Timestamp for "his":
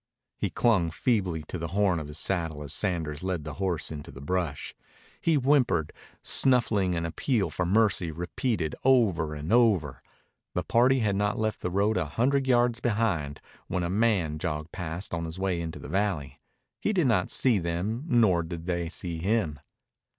2.07-2.17, 15.25-15.37